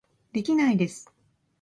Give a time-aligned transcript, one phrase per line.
[0.41, 1.13] できないです